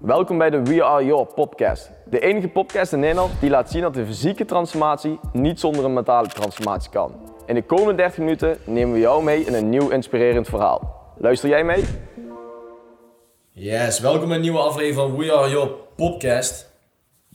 [0.00, 1.90] Welkom bij de We Are Your podcast.
[2.06, 5.92] De enige podcast in Nederland die laat zien dat de fysieke transformatie niet zonder een
[5.92, 7.32] mentale transformatie kan.
[7.46, 11.12] In de komende 30 minuten nemen we jou mee in een nieuw inspirerend verhaal.
[11.18, 11.84] Luister jij mee?
[13.50, 16.70] Yes, welkom bij een nieuwe aflevering van We Are Your podcast.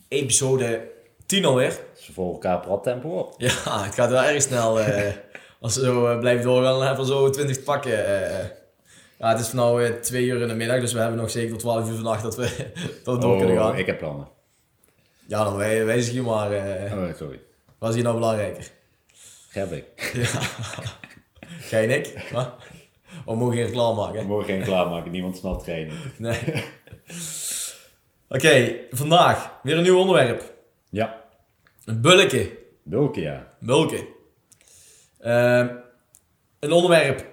[0.07, 0.87] Episode
[1.25, 1.79] 10 alweer.
[1.95, 3.33] Ze volgen elkaar prat tempo op.
[3.37, 3.49] Ja,
[3.83, 4.79] het gaat wel erg snel.
[4.79, 5.11] eh,
[5.61, 8.05] als we zo eh, blijven doorgaan, dan hebben we zo 20 te pakken.
[8.05, 8.45] eh, eh.
[9.17, 11.49] Ja, het is nu eh, 2 uur in de middag, dus we hebben nog zeker
[11.51, 12.71] tot 12 uur vannacht dat we,
[13.03, 13.71] dat we door kunnen gaan.
[13.71, 14.27] Oh, ik heb plannen.
[15.27, 16.51] Ja, dan wij, wijzig je maar.
[16.51, 17.39] eh Oh, sorry.
[17.79, 18.71] wat is hier nou belangrijker?
[19.49, 19.85] Gerbik.
[21.69, 22.29] Jij en ik?
[22.31, 22.51] Wat?
[23.25, 24.19] Of mogen we geen reclame maken?
[24.21, 25.91] We mogen geen klaarmaken, niemand snapt geen.
[26.17, 26.63] Nee.
[28.29, 30.53] Oké, vandaag weer een nieuw onderwerp.
[30.89, 31.21] Ja,
[31.85, 32.49] bulken
[33.13, 33.47] ja.
[33.59, 34.05] Bulken.
[35.19, 35.67] Ehm,
[36.59, 37.25] een onderwerp.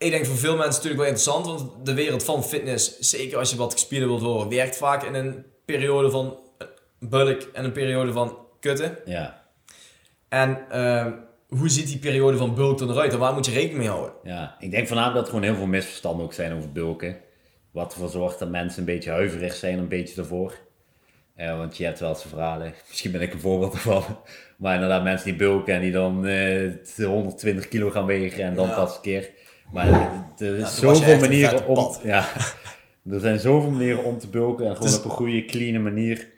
[0.00, 3.50] Ik denk voor veel mensen natuurlijk wel interessant, want de wereld van fitness, zeker als
[3.50, 6.38] je wat gespierder wilt worden, werkt vaak in een periode van
[6.98, 8.98] bulk en een periode van kutten.
[9.04, 9.42] Ja,
[10.28, 11.12] En ehm,
[11.48, 14.12] hoe ziet die periode van bulk dan eruit en waar moet je rekening mee houden?
[14.24, 14.56] ja.
[14.58, 17.16] Ik denk voornamelijk dat er gewoon heel veel misverstanden ook zijn over bulken.
[17.70, 20.54] Wat ervoor zorgt dat mensen een beetje huiverig zijn, een beetje ervoor.
[21.34, 24.04] Eh, want je hebt wel eens verhalen, misschien ben ik een voorbeeld ervan.
[24.58, 28.68] Maar inderdaad, mensen die bulken en die dan eh 120 kilo gaan wegen en dan
[28.68, 28.74] Ja.
[28.74, 29.30] pas een keer.
[29.72, 31.96] Maar er is zoveel manieren om.
[32.02, 32.28] Ja,
[33.12, 36.28] er zijn zoveel manieren om te bulken en gewoon Dus- op een goede, clean manier.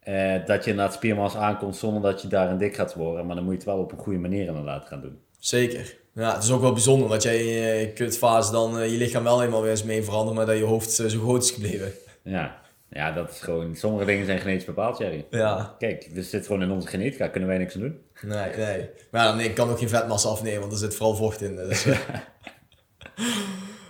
[0.00, 3.26] eh, dat je naar het spiermassa aankomt zonder dat je daar een dik gaat worden.
[3.26, 5.18] Maar dan moet je het wel op een goede manier inderdaad gaan doen.
[5.38, 5.96] Zeker.
[6.14, 9.22] Ja, het is ook wel bijzonder dat jij in je kutfase dan eh, je lichaam
[9.24, 11.92] wel eenmaal weer eens mee verandert, maar dat je hoofd eh, zo groot is gebleven.
[12.22, 12.60] Ja.
[12.90, 13.74] ja, dat is gewoon.
[13.76, 15.26] Sommige dingen zijn genetisch bepaald, Jerry.
[15.30, 17.98] Ja, Kijk, dit zit gewoon in onze genetica, kunnen wij niks aan doen.
[18.22, 18.90] nee, nee.
[19.10, 21.56] Maar ja, nee, ik kan ook geen vetmassa afnemen, want er zit vooral vocht in.
[21.56, 21.98] Dus, eh.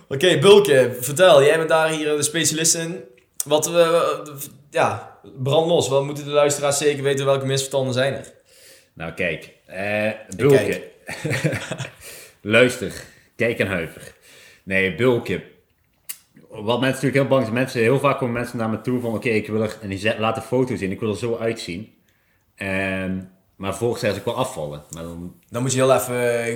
[0.07, 1.43] Oké, Bulke, vertel.
[1.43, 3.03] Jij bent daar hier de specialist in.
[3.45, 4.01] Wat, eh,
[4.69, 5.87] ja, brand los.
[5.89, 8.33] Wat moeten de luisteraars zeker weten welke misverstanden zijn er?
[8.93, 9.53] Nou, kijk.
[9.65, 10.65] eh bulken.
[10.69, 10.87] kijk.
[12.41, 12.93] Luister.
[13.35, 14.13] Kijk en huiver.
[14.63, 15.43] Nee, bulken.
[16.49, 17.53] Wat mensen natuurlijk heel bang zijn.
[17.53, 19.13] Mensen, heel vaak komen mensen naar me toe van...
[19.13, 19.77] Oké, ik wil er...
[19.81, 20.91] En die zet- laten foto's in.
[20.91, 21.93] Ik wil er zo uitzien.
[22.55, 23.19] Ehm,
[23.59, 24.83] maar vervolgens zeggen ze, ik wil afvallen.
[24.89, 26.55] Maar dan Dan moet je heel even, eh,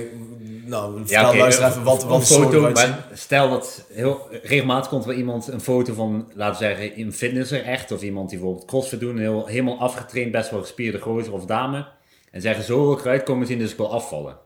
[0.64, 3.84] nou, vertel Ja, oké, luister een- even wat, een wat de foto maar Stel dat
[3.92, 8.02] heel regelmatig komt wel iemand een foto van, laten we zeggen, een fitnesser echt, of
[8.02, 11.86] iemand die bijvoorbeeld crossfit doen, heel, helemaal afgetraind, best wel gespierde gozer of dame,
[12.30, 14.36] en zeggen zo wil ik eruit komen zien, dus ik wil afvallen.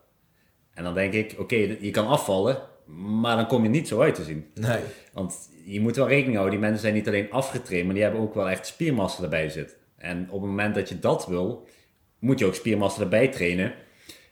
[0.74, 2.58] En dan denk ik, oké, je kan afvallen,
[3.20, 4.46] maar dan kom je niet zo uit te zien.
[4.54, 4.80] Nee.
[5.12, 8.20] Want je moet wel rekening houden, die mensen zijn niet alleen afgetraind, maar die hebben
[8.20, 9.76] ook wel echt spiermassa erbij zit.
[9.96, 11.66] En op het moment dat je dat wil,
[12.18, 13.72] moet je ook spiermassa erbij trainen.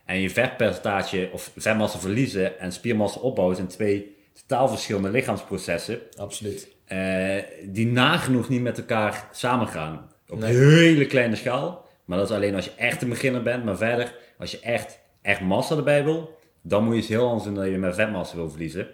[0.05, 6.01] En je vetpercentage of vetmassa verliezen en spiermassa opbouwen zijn twee totaal verschillende lichaamsprocessen.
[6.17, 6.75] Absoluut.
[6.85, 10.11] eh, die nagenoeg niet met elkaar samengaan.
[10.29, 10.55] Op Nee.
[10.55, 11.85] hele kleine schaal.
[12.05, 13.65] Maar dat is alleen als je echt een beginner bent.
[13.65, 17.45] Maar verder, als je echt, echt massa erbij wil, dan moet je het heel anders
[17.45, 18.89] doen dan je met vetmassa wil verliezen.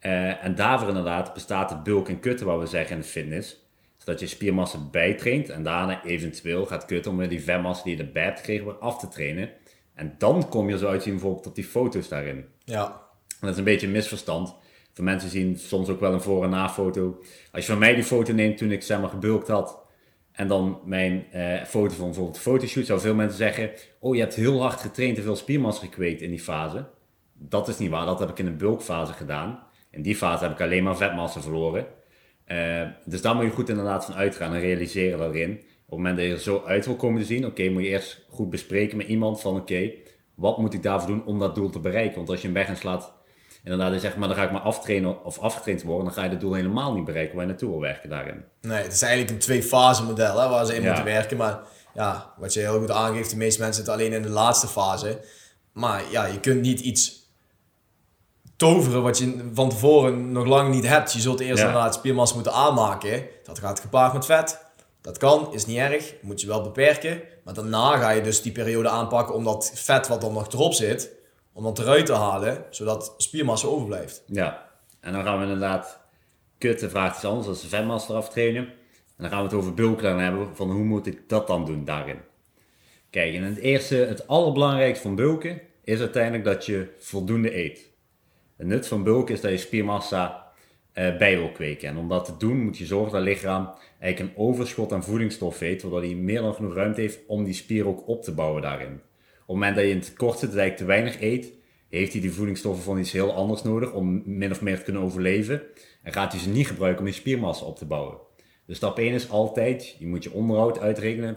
[0.00, 3.64] Eh, en daarvoor inderdaad bestaat het bulk en kutten, wat we zeggen in de fitness.
[4.10, 8.02] Zodat je spiermassa bijtraint en daarna eventueel gaat kutten om weer die vetmassa die je
[8.02, 9.50] erbij hebt gekregen weer af te trainen.
[9.94, 12.44] En dan kom je zo uitzien bijvoorbeeld op die foto's daarin.
[12.64, 12.84] Ja.
[13.28, 14.54] En dat is een beetje een misverstand.
[14.92, 17.22] Voor mensen zien soms ook wel een voor- en na-foto.
[17.52, 19.78] Als je van mij die foto neemt toen ik zeg maar gebulkt had.
[20.32, 22.86] En dan mijn eh, foto van bijvoorbeeld de fotoshoot.
[22.86, 23.70] Zou veel mensen zeggen.
[23.98, 26.84] Oh je hebt heel hard getraind en veel spiermassa gekweekt in die fase.
[27.32, 28.06] Dat is niet waar.
[28.06, 29.62] Dat heb ik in een bulkfase gedaan.
[29.90, 31.86] In die fase heb ik alleen maar vetmassa verloren.
[32.50, 35.50] Eh, dus daar moet je goed inderdaad van uitgaan en realiseren daarin.
[35.50, 37.88] Op het moment dat je er zo uit wil komen te zien, oké, moet je
[37.88, 39.90] eerst goed bespreken met iemand van oké,
[40.34, 42.16] wat moet ik daarvoor doen om dat doel te bereiken?
[42.16, 43.12] Want als je hem weg en slaat,
[43.64, 46.30] inderdaad, en zegt maar dan ga ik maar aftrainen of afgetraind worden, dan ga je
[46.30, 48.44] het doel helemaal niet bereiken waar je naartoe wil werken daarin.
[48.60, 50.86] Nee, het is eigenlijk een twee-fase model hè, waar ze in Ja.
[50.86, 51.36] moeten werken.
[51.36, 51.58] Maar
[51.94, 55.20] ja, wat je heel goed aangeeft, de meeste mensen zitten alleen in de laatste fase.
[55.72, 57.19] Maar ja, je kunt niet iets
[58.60, 61.12] toveren wat je van tevoren nog lang niet hebt.
[61.12, 61.66] Je zult eerst Ja.
[61.66, 63.26] inderdaad spiermassa moeten aanmaken.
[63.44, 64.66] Dat gaat gepaard met vet.
[65.00, 67.22] Dat kan, is niet erg, moet je wel beperken.
[67.44, 70.72] Maar daarna ga je dus die periode aanpakken om dat vet wat dan nog erop
[70.72, 71.10] zit,
[71.52, 74.22] om dat eruit te halen, zodat spiermassa overblijft.
[74.26, 74.68] Ja,
[75.00, 76.00] en dan gaan we inderdaad
[76.58, 78.62] kutten vraagt iets anders, dat is de vetmassa eraf trainen.
[78.62, 78.72] En
[79.16, 82.18] dan gaan we het over bulken hebben, van hoe moet ik dat dan doen daarin.
[83.10, 87.89] Kijk, en het eerste, het allerbelangrijkste van bulken is uiteindelijk dat je voldoende eet.
[88.60, 90.52] Het nut van bulken is dat je spiermassa
[90.92, 91.88] eh, bij wil kweken.
[91.88, 95.04] En om dat te doen moet je zorgen dat het lichaam eigenlijk een overschot aan
[95.04, 98.34] voedingsstof heeft, zodat hij meer dan genoeg ruimte heeft om die spier ook op te
[98.34, 98.92] bouwen daarin.
[98.92, 99.00] Op
[99.36, 101.52] het moment dat je in het tekort zit, dat te weinig eet,
[101.88, 105.02] heeft hij die voedingsstoffen van iets heel anders nodig om min of meer te kunnen
[105.02, 105.62] overleven.
[106.02, 108.18] En gaat hij ze niet gebruiken om je spiermassa op te bouwen.
[108.66, 111.36] Dus stap 1 is altijd, je moet je onderhoud uitrekenen.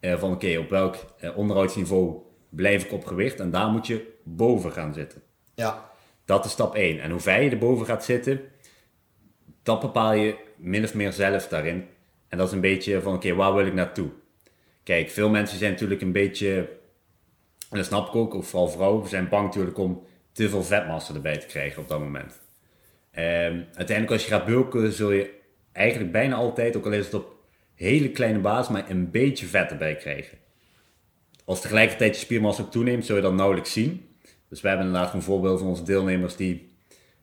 [0.00, 2.16] eh, van oké, op welk eh, onderhoudsniveau
[2.48, 3.40] blijf ik op gewicht.
[3.40, 5.22] En daar moet je boven gaan zitten.
[5.54, 5.94] Ja.
[6.26, 7.00] Dat is stap 1.
[7.00, 8.40] En hoe ver je erboven gaat zitten,
[9.62, 11.86] dat bepaal je min of meer zelf daarin.
[12.28, 14.08] En dat is een beetje van, oké, waar wil ik naartoe?
[14.82, 16.56] Kijk, veel mensen zijn natuurlijk een beetje,
[17.70, 20.02] en dat snap ik ook, of vooral vrouwen, zijn bang natuurlijk om
[20.32, 22.40] te veel vetmassa erbij te krijgen op dat moment.
[23.10, 25.30] Ehm, uiteindelijk als je gaat bulken, zul je
[25.72, 27.34] eigenlijk bijna altijd, ook al is het op
[27.74, 30.38] hele kleine basis, maar een beetje vet erbij krijgen.
[31.44, 34.15] Als tegelijkertijd je spiermassa ook toeneemt, zul je dat nauwelijks zien.
[34.48, 36.74] Dus we hebben inderdaad een voorbeeld van onze deelnemers die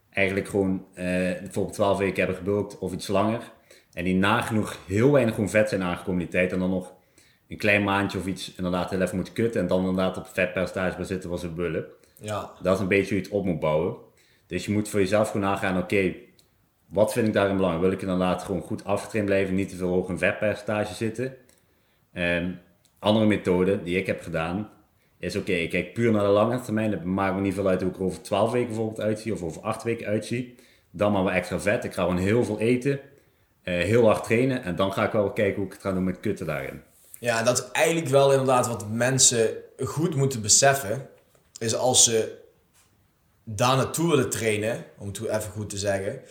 [0.09, 1.05] eigenlijk gewoon eh,
[1.39, 3.51] bijvoorbeeld 12 weken hebben gebulkt of iets langer.
[3.93, 6.51] En die nagenoeg heel weinig gewoon vet zijn aangekomen die tijd.
[6.51, 6.93] En dan nog
[7.47, 9.61] een klein maandje of iets inderdaad heel even moeten kutten.
[9.61, 11.85] En dan inderdaad op vetpercentage bij zitten was ze bullen.
[12.19, 12.51] Ja.
[12.61, 13.95] Dat is een beetje hoe je het op moet bouwen.
[14.47, 16.13] Dus je moet voor jezelf gewoon nagaan, oké,
[16.87, 17.85] wat vind ik daarin belangrijk?
[17.85, 21.35] Wil ik inderdaad gewoon goed afgetraind blijven, niet te veel hoog in vetpercentage zitten?
[22.11, 22.61] En
[22.99, 24.69] andere methode die ik heb gedaan,
[25.23, 26.91] is oké, ik kijk puur naar de lange termijn.
[26.91, 29.41] Het maakt me niet veel uit hoe ik er over 12 weken bijvoorbeeld uitzie of
[29.41, 30.55] over 8 weken uitzie.
[30.91, 31.83] Dan maar wat extra vet.
[31.83, 32.99] Ik ga gewoon heel veel eten,
[33.63, 36.03] eh, heel hard trainen en dan ga ik wel kijken hoe ik het ga doen
[36.03, 36.81] met kutten daarin.
[37.19, 41.09] Ja, dat is eigenlijk wel inderdaad wat mensen goed moeten beseffen.
[41.59, 42.37] Is als ze
[43.43, 46.21] daar naartoe willen trainen, om het even goed te zeggen,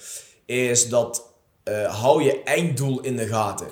[0.46, 3.68] is dat eh, hou je einddoel in de gaten.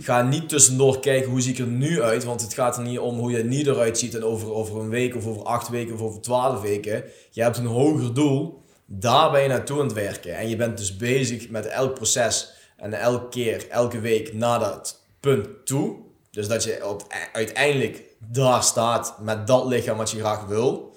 [0.00, 2.98] Ga niet tussendoor kijken hoe zie ik er nu uit, want het gaat er niet
[2.98, 5.94] om hoe je niet eruit ziet en over, over een week of over acht weken
[5.94, 7.04] of over twaalf weken.
[7.30, 10.36] Je hebt een hoger doel, daar ben je naartoe aan het werken.
[10.36, 15.02] En je bent dus bezig met elk proces en elke keer, elke week naar dat
[15.20, 15.96] punt toe.
[16.30, 17.02] Dus dat je op,
[17.32, 18.02] uiteindelijk
[18.32, 20.94] daar staat met dat lichaam wat je graag wil.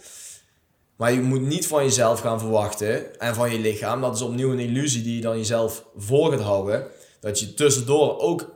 [0.95, 4.01] Maar je moet niet van jezelf gaan verwachten en van je lichaam.
[4.01, 6.87] Dat is opnieuw een illusie die je dan jezelf voor gaat houden.
[7.19, 8.55] Dat je tussendoor ook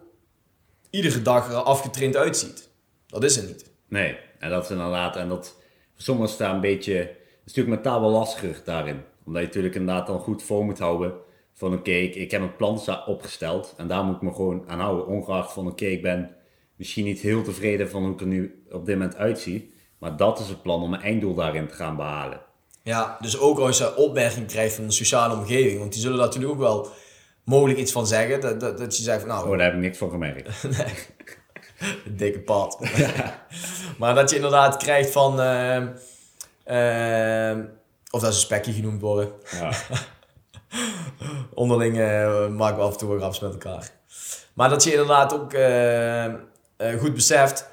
[0.91, 2.69] iedere dag er afgetraind uitziet.
[3.07, 3.71] Dat is het niet.
[3.87, 5.55] Nee, en dat is inderdaad, en dat
[5.93, 7.09] voor sommigen staat een beetje, het
[7.45, 9.01] is natuurlijk mentaal wel lastiger daarin.
[9.25, 11.13] Omdat je natuurlijk inderdaad dan goed voor moet houden
[11.53, 14.79] van oké, ik, ik heb een plan opgesteld en daar moet ik me gewoon aan
[14.79, 15.07] houden.
[15.07, 16.35] Ongeacht van oké, ik ben
[16.75, 19.73] misschien niet heel tevreden van hoe ik er nu op dit moment uitzie.
[19.97, 22.41] Maar dat is het plan om mijn einddoel daarin te gaan behalen.
[22.83, 25.79] Ja, dus ook als je opmerking krijgt van de sociale omgeving.
[25.79, 26.87] Want die zullen natuurlijk ook wel
[27.43, 28.41] mogelijk iets van zeggen.
[28.41, 30.49] Dat, dat, dat je zegt van nou, Oh, daar heb ik niks van gemerkt.
[32.05, 32.79] Een dikke pad.
[33.99, 35.41] maar dat je inderdaad krijgt van...
[35.41, 35.87] ehm,
[36.63, 37.63] ehm,
[38.09, 39.29] of dat ze spekje genoemd worden.
[39.51, 39.71] Ja.
[41.53, 43.89] Onderling eh maken we af en toe wel grapjes met elkaar.
[44.53, 46.33] Maar dat je inderdaad ook eh, eh,
[46.99, 47.69] goed beseft...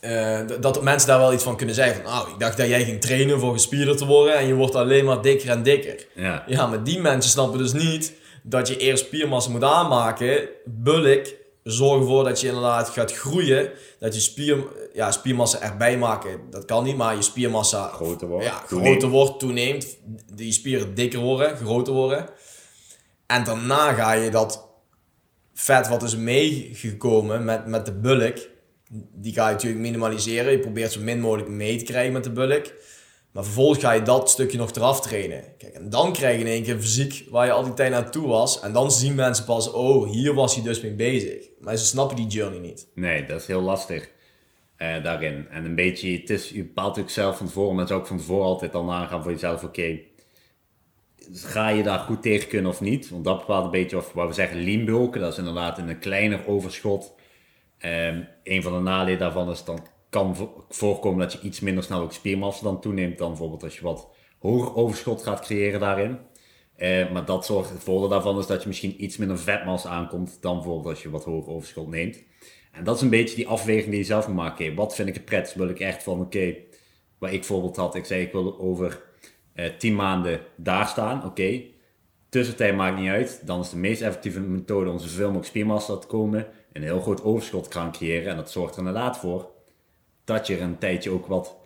[0.00, 2.02] eh, dat mensen daar wel iets van kunnen zeggen.
[2.02, 4.34] Van, nou, ik dacht dat jij ging trainen voor gespierder te worden...
[4.34, 6.06] en je wordt alleen maar dikker en dikker.
[6.14, 6.44] ja.
[6.46, 8.12] Ja, maar die mensen snappen dus niet
[8.42, 14.14] dat je eerst spiermassa moet aanmaken, bulk, zorg ervoor dat je inderdaad gaat groeien, dat
[14.14, 18.62] je spier, ja, spiermassa erbij maken, dat kan niet, maar je spiermassa Groter wordt, ja,
[18.68, 18.90] toeneemt.
[18.90, 19.98] groter wordt, toeneemt,
[20.32, 22.28] die spieren dikker worden, groter worden.
[23.26, 24.68] En daarna ga je dat
[25.54, 28.48] vet wat is meegekomen met, met de bulk,
[29.14, 30.52] die ga je natuurlijk minimaliseren.
[30.52, 32.72] Je probeert zo min mogelijk mee te krijgen met de bulk.
[33.32, 35.44] Maar vervolgens ga je dat stukje nog eraf trainen.
[35.58, 38.26] Kijk, en dan krijg je in één keer fysiek waar je al die tijd naartoe
[38.26, 38.60] was.
[38.60, 41.48] En dan zien mensen pas, oh, hier was hij dus mee bezig.
[41.60, 42.88] Maar ze snappen die journey niet.
[42.94, 44.10] Nee, dat is heel lastig
[44.76, 45.48] eh, daarin.
[45.48, 48.46] En een beetje, het is, je bepaalt natuurlijk zelf van tevoren, is ook van tevoren
[48.46, 49.98] altijd al nagaan voor jezelf, oké,
[51.32, 53.10] ga je daar goed tegen kunnen of niet?
[53.10, 55.88] Want dat bepaalt een beetje of, wat we zeggen, lean bulken, dat is inderdaad in
[55.88, 57.14] een kleiner overschot.
[57.78, 61.84] Ehm een van de nadelen daarvan is dan kan vo- voorkomen dat je iets minder
[61.84, 66.18] snel ook spiermassa dan toeneemt dan bijvoorbeeld als je wat hoger overschot gaat creëren daarin.
[66.76, 70.38] Eh, maar dat zorgt, het voordeel daarvan is dat je misschien iets minder vetmassa aankomt
[70.40, 72.22] dan bijvoorbeeld als je wat hoger overschot neemt.
[72.72, 74.74] En dat is een beetje die afweging die je zelf moet maken.
[74.74, 75.54] Wat vind ik het prettigst?
[75.56, 76.54] Wil ik echt van, oké,
[77.18, 79.02] waar ik bijvoorbeeld had, ik zei ik wil over
[79.54, 81.24] eh 10 maanden daar staan.
[81.24, 81.62] Oké,
[82.28, 83.42] tussentijd maakt niet uit.
[83.46, 86.46] Dan is de meest effectieve methode om zoveel mogelijk spiermassa te komen.
[86.72, 88.30] Een heel groot overschot te creëren.
[88.30, 89.50] En dat zorgt er inderdaad voor
[90.28, 91.56] dat je er een tijdje ook wat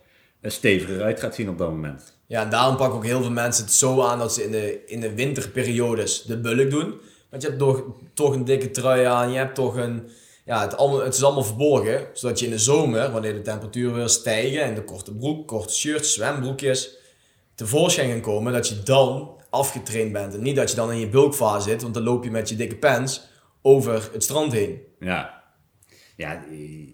[0.40, 2.16] eh, steviger uit gaat zien op dat moment.
[2.26, 4.84] Ja, en daarom pakken ook heel veel mensen het zo aan dat ze in de,
[4.86, 7.00] in de winterperiodes de bulk doen.
[7.30, 10.08] Want je hebt toch, toch een dikke trui aan, je hebt toch een...
[10.44, 13.94] Ja, het, allemaal, het is allemaal verborgen, zodat je in de zomer, wanneer de temperaturen
[13.94, 16.96] weer stijgen en de korte broek, korte shirts, zwembroekjes,
[17.54, 20.34] tevoorschijn gaan komen, dat je dan afgetraind bent.
[20.34, 22.56] En niet dat je dan in je bulkfase zit, want dan loop je met je
[22.56, 23.22] dikke pants
[23.62, 24.80] over het strand heen.
[25.00, 25.41] Ja.
[26.22, 26.44] Ja,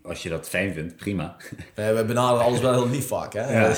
[0.03, 1.37] als je dat fijn vindt, prima.
[1.75, 3.61] We, we benaderen alles wel heel lief vaak, hè?
[3.61, 3.75] Ja.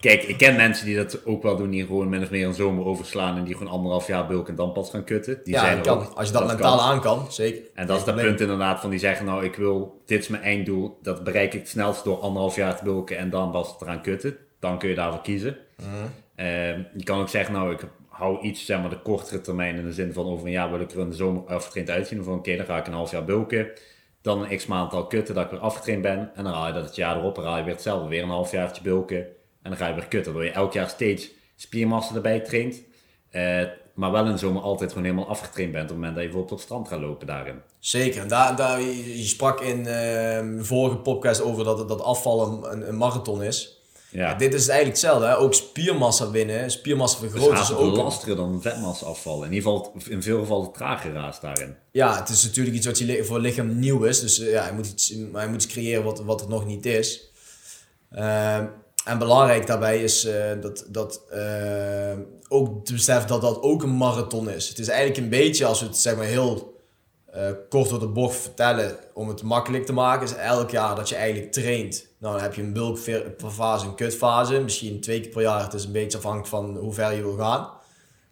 [0.00, 2.54] Kijk, ik ken mensen die dat ook wel doen, die gewoon min of meer een
[2.54, 5.40] zomer overslaan en die gewoon anderhalf jaar bulken en dan pas gaan kutten.
[5.44, 6.12] Die Ja, zijn kan, ook.
[6.14, 6.86] als je dat, mentaal kan.
[6.86, 7.62] aan kan, zeker.
[7.74, 10.42] En dat is dat punt inderdaad van die zeggen, nou ik wil, dit is mijn
[10.42, 14.02] einddoel, dat bereik ik het snelst door anderhalf jaar te bulken en dan pas eraan
[14.02, 14.36] kutten.
[14.60, 15.56] Dan kun je daarvoor kiezen.
[15.76, 15.88] Mhm.
[16.34, 19.84] Ehm, je kan ook zeggen, nou ik hou iets, zeg maar de kortere termijn in
[19.84, 22.18] de zin van over een jaar wil ik er de zomer afgetraind uitzien.
[22.18, 23.68] Of van oké, dan ga ik een half jaar bulken.
[24.22, 26.30] Dan een x maand al kutten dat ik weer afgetraind ben.
[26.34, 28.08] En dan haal je dat het jaar erop, dan haal je weer hetzelfde.
[28.08, 29.18] Weer een half jaartje bulken.
[29.62, 30.32] En dan ga je weer kutten.
[30.32, 32.82] Waardoor je elk jaar steeds spiermassa erbij traint.
[33.30, 33.62] Eh,
[33.94, 35.84] maar wel in zomer altijd gewoon helemaal afgetraind bent.
[35.84, 37.60] Op het moment dat je bijvoorbeeld op het strand gaat lopen daarin.
[37.78, 38.28] Zeker.
[38.28, 43.42] Daar, daar, je sprak in de vorige podcast over dat, dat afvallen een, een marathon
[43.42, 43.79] is.
[44.10, 45.26] Ja, Ja, dit is eigenlijk hetzelfde.
[45.26, 45.36] Hè?
[45.36, 47.96] Ook spiermassa winnen, spiermassa het is vergroten is haast ook...
[47.96, 49.46] lastiger dan vetmassa afvallen.
[49.46, 51.76] In ieder geval in veel gevallen trager raast daarin.
[51.90, 54.20] Ja, het is natuurlijk iets wat je voor lichaam nieuw is.
[54.20, 56.86] Dus eh, ja, hij moet iets, hij moet iets creëren wat, wat het nog niet
[56.86, 57.30] is.
[58.10, 58.66] Ehm,
[59.04, 63.96] en belangrijk daarbij is eh, dat, dat eh, ook te beseffen dat dat ook een
[63.96, 64.68] marathon is.
[64.68, 66.69] Het is eigenlijk een beetje, als we het zeg maar heel
[67.32, 71.08] eh, kort door de bocht vertellen, om het makkelijk te maken, is elk jaar dat
[71.08, 72.06] je eigenlijk traint.
[72.18, 74.60] Nou, dan heb je een bulkfase, een kutfase.
[74.60, 75.62] Misschien twee keer per jaar.
[75.62, 77.70] Het is een beetje afhankelijk van hoe ver je wil gaan.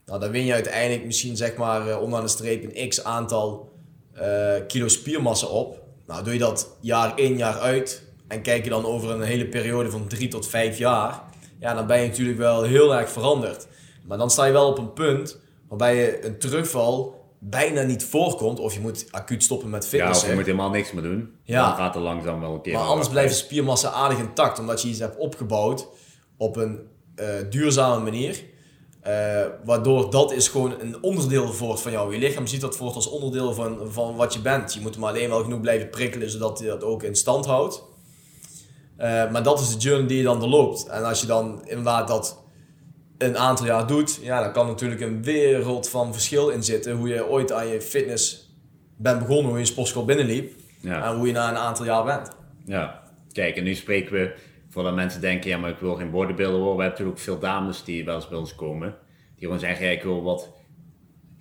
[0.06, 3.72] Nou, dan win je uiteindelijk misschien zeg maar eh, onderaan de streep een x aantal
[4.12, 5.82] eh, kilo spiermassa op.
[6.06, 9.46] Nou, doe je dat jaar in, jaar uit en kijk je dan over een hele
[9.46, 11.22] periode van drie tot vijf jaar,
[11.58, 13.66] ja, dan ben je natuurlijk wel heel erg veranderd.
[14.04, 15.38] Maar dan sta je wel op een punt
[15.68, 20.22] waarbij je een terugval bijna niet voorkomt, of je moet acuut stoppen met Ja, fitness.
[20.22, 21.34] of je moet helemaal niks meer doen.
[21.42, 21.66] Ja.
[21.66, 24.82] Dan gaat er langzaam wel een keer Maar anders blijft de spiermassa aardig intact, omdat
[24.82, 25.86] je iets hebt opgebouwd
[26.36, 26.78] op een
[27.14, 28.44] eh, duurzame manier.
[29.00, 32.12] Eh, waardoor dat is gewoon een onderdeel wordt van jou.
[32.12, 34.74] Je lichaam ziet dat voort als onderdeel van, van wat je bent.
[34.74, 37.82] Je moet hem alleen wel genoeg blijven prikkelen, zodat hij dat ook in stand houdt.
[38.96, 40.86] Eh, maar dat is de journey die je dan doorloopt.
[40.86, 42.38] En als je dan inderdaad dat
[43.18, 46.96] een aantal jaar doet, ja, dan kan natuurlijk een wereld van verschil in zitten.
[46.96, 48.54] Hoe je ooit aan je fitness
[48.96, 50.52] bent begonnen, hoe je een sportschool binnenliep.
[50.80, 51.10] Ja.
[51.10, 52.30] En hoe je na een aantal jaar bent.
[52.64, 54.34] Ja, kijk, en nu spreken we,
[54.68, 56.76] voordat mensen denken, ja, maar ik wil geen bodybuilder worden.
[56.76, 58.96] We hebben natuurlijk ook veel dames die wel eens bij ons komen.
[59.34, 60.52] Die gewoon zeggen, ja, ik wil wat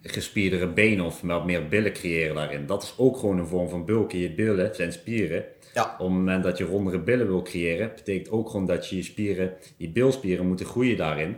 [0.01, 2.65] gespierdere benen of wat meer billen creëren daarin.
[2.65, 4.19] Dat is ook gewoon een vorm van bulken.
[4.19, 5.46] Je billen zijn spieren.
[5.74, 5.84] Ja.
[5.84, 9.03] Op het moment dat je rondere billen wil creëren, betekent ook gewoon dat je je
[9.03, 11.38] spieren, je bilspieren moeten groeien daarin.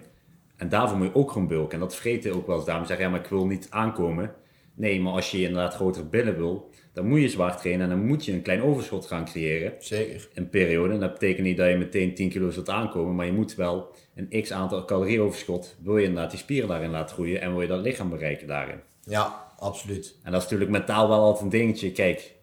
[0.59, 1.73] En daarvoor moet je ook gewoon bulken.
[1.73, 2.87] En dat vergeten ook wel eens dames.
[2.87, 4.33] Zeggen, ja, maar ik wil niet aankomen.
[4.73, 8.05] Nee, maar als je inderdaad grotere billen wil, dan moet je zwaar trainen en dan
[8.05, 10.27] moet je een klein overschot gaan creëren Zeker.
[10.33, 10.93] een periode.
[10.93, 13.95] En dat betekent niet dat je meteen 10 kilo zult aankomen, maar je moet wel
[14.15, 15.75] een x aantal calorieoverschot.
[15.83, 18.79] Wil je inderdaad die spieren daarin laten groeien en wil je dat lichaam bereiken daarin.
[19.03, 20.15] Ja, absoluut.
[20.23, 21.91] En dat is natuurlijk mentaal wel altijd een dingetje.
[21.91, 22.35] Kijk,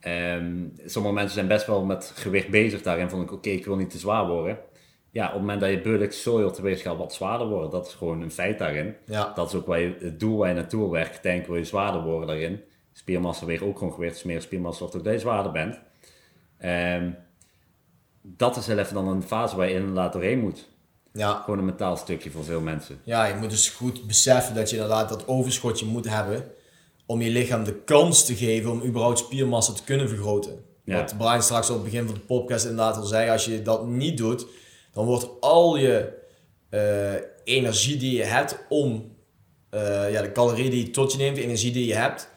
[0.00, 3.10] ehm, sommige mensen zijn best wel met gewicht bezig daarin.
[3.10, 4.58] Van oké, ik wil niet te zwaar worden.
[5.12, 7.70] Ja, op het moment dat je je op de weegschaal wat zwaarder worden.
[7.70, 8.94] Dat is gewoon een feit daarin.
[9.06, 9.32] Ja.
[9.34, 11.22] Dat is ook waar je, het doel waar je naartoe werken.
[11.22, 12.60] Denk wil je zwaarder worden daarin.
[12.92, 14.12] Spiermassa weegt ook gewoon gewicht.
[14.12, 15.80] Dus meer spiermassa zorgt ook dat je zwaarder bent.
[16.58, 17.10] Ehm,
[18.22, 20.68] dat is heel even dan een fase waar je inderdaad doorheen moet.
[21.12, 21.40] Ja.
[21.44, 23.00] Gewoon een mentaal stukje voor veel mensen.
[23.04, 26.44] ja, je moet dus goed beseffen dat je inderdaad dat overschotje moet hebben
[27.06, 30.64] om je lichaam de kans te geven om überhaupt spiermassa te kunnen vergroten.
[30.84, 30.96] Ja.
[30.96, 33.86] Wat Brian straks op het begin van de podcast inderdaad al zei, als je dat
[33.86, 34.46] niet doet,
[34.92, 36.20] dan wordt al je
[36.68, 39.16] eh, energie die je hebt om,
[39.70, 42.28] eh, ja, de calorieën die je tot je neemt, de energie die je hebt,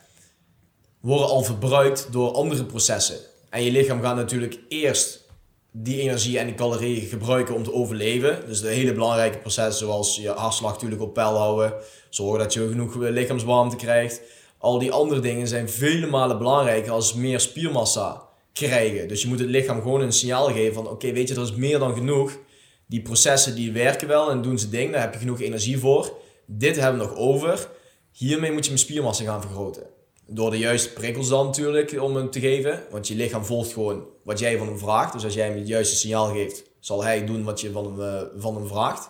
[1.00, 3.18] worden al verbruikt door andere processen.
[3.50, 5.26] En je lichaam gaat natuurlijk eerst
[5.72, 8.48] die energie en die calorieën gebruiken om te overleven.
[8.48, 11.74] Dus de hele belangrijke processen zoals je hartslag natuurlijk op peil houden,
[12.10, 14.22] zorgen dat je genoeg lichaamswarmte krijgt.
[14.58, 18.22] Al die andere dingen zijn vele malen belangrijker als meer spiermassa
[18.54, 19.08] krijgen.
[19.08, 21.56] Dus je moet het lichaam gewoon een signaal geven van oké, weet je, er is
[21.56, 22.38] meer dan genoeg.
[22.86, 26.14] Die processen die werken wel en doen ze ding, daar heb je genoeg energie voor.
[26.46, 27.70] Dit hebben we nog over.
[28.12, 29.84] Hiermee moet je mijn spiermassa gaan vergroten.
[30.28, 32.84] Door de juiste prikkels dan natuurlijk om hem te geven.
[32.92, 35.14] Want je lichaam volgt gewoon wat jij van hem vraagt.
[35.14, 38.02] Dus als jij hem het juiste signaal geeft, zal hij doen wat je van hem,
[38.02, 39.10] eh, van hem vraagt.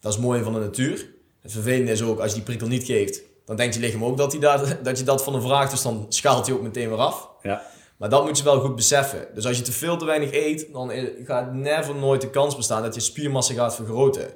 [0.00, 1.12] Dat is het mooie van de natuur.
[1.40, 4.16] Het vervelende is ook, als je die prikkel niet geeft, dan denkt je lichaam ook
[4.16, 5.70] dat, hij daar, dat je dat van hem vraagt.
[5.70, 7.28] Dus dan schaalt hij ook meteen weer af.
[7.42, 7.62] Ja,
[7.96, 9.26] Maar dat moet je wel goed beseffen.
[9.34, 10.90] Dus als je te veel te weinig eet, dan
[11.24, 14.34] gaat never nooit de kans bestaan dat je spiermassa gaat vergroten.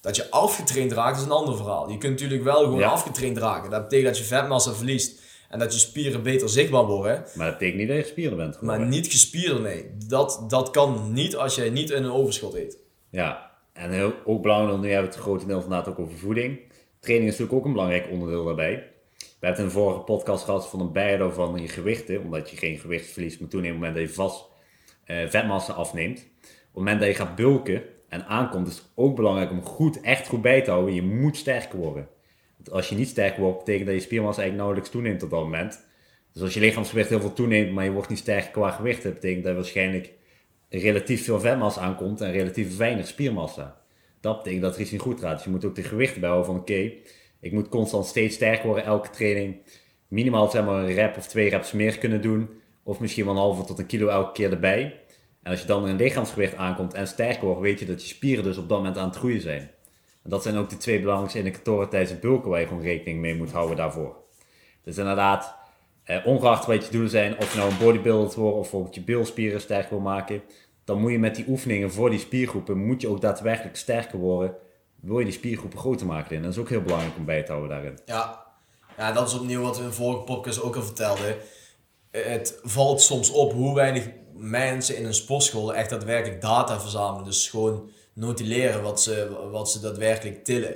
[0.00, 1.90] Dat je afgetraind raakt is een ander verhaal.
[1.90, 2.88] Je kunt natuurlijk wel gewoon Ja.
[2.88, 3.70] afgetraind raken.
[3.70, 7.24] Dat betekent dat je vetmassa verliest en dat je spieren beter zichtbaar worden.
[7.34, 8.50] maar dat betekent niet dat je gespierd bent.
[8.60, 8.88] Maar geworden.
[8.88, 9.90] niet gespierder, nee.
[10.06, 12.78] Dat, dat kan niet als je niet in een overschot eet.
[13.10, 16.60] Ja, en heel, ook belangrijk, want nu hebben we het grotendeels inderdaad ook over voeding.
[17.00, 18.89] Training is natuurlijk ook een belangrijk onderdeel daarbij.
[19.40, 22.78] We hebben de vorige podcast gehad van een beide van je gewichten, omdat je geen
[22.78, 24.44] gewichtsverlies moet doen op het moment dat je vast
[25.04, 26.18] eh, vetmassa afneemt.
[26.18, 30.00] Op het moment dat je gaat bulken en aankomt, is het ook belangrijk om goed,
[30.00, 30.94] echt goed bij te houden.
[30.94, 32.08] Je moet sterker worden.
[32.56, 35.42] Want als je niet sterker wordt, betekent dat je spiermassa eigenlijk nauwelijks toeneemt op dat
[35.42, 35.86] moment.
[36.32, 39.44] Dus als je lichaamsgewicht heel veel toeneemt, maar je wordt niet sterker qua gewicht, betekent
[39.44, 40.12] dat waarschijnlijk
[40.68, 43.80] relatief veel vetmassa aankomt en relatief weinig spiermassa.
[44.20, 45.34] Dat betekent dat er iets niet goed gaat.
[45.34, 46.92] Dus je moet ook de gewichten bijhouden van oké,
[47.40, 49.56] ik moet constant steeds sterker worden elke training.
[50.08, 52.48] Minimaal zeg maar een rep of twee reps meer kunnen doen.
[52.82, 55.00] Of misschien wel een halve tot een kilo elke keer erbij.
[55.42, 58.08] En als je dan in een lichaamsgewicht aankomt en sterker wordt, weet je dat je
[58.08, 59.70] spieren dus op dat moment aan het groeien zijn.
[60.22, 63.20] En dat zijn ook de twee belangrijkste indicatoren tijdens het bulken waar je gewoon rekening
[63.20, 64.16] mee moet houden daarvoor.
[64.82, 65.54] Dus inderdaad,
[66.04, 69.00] eh, ongeacht wat je doelen zijn, of je nou een bodybuilder worden of bijvoorbeeld je
[69.00, 70.42] bilspieren sterk wil maken,
[70.84, 74.54] dan moet je met die oefeningen voor die spiergroepen, moet je ook daadwerkelijk sterker worden,
[75.00, 76.36] wil je die spiergroepen groter maken.
[76.36, 77.98] En dat is ook heel belangrijk om bij te houden daarin.
[78.04, 78.46] Ja.
[78.96, 81.36] ja, dat is opnieuw wat we in vorige podcast ook al vertelden.
[82.10, 87.24] Het valt soms op hoe weinig mensen in een sportschool echt daadwerkelijk data verzamelen.
[87.24, 90.74] Dus gewoon notuleren wat ze, wat ze daadwerkelijk tillen.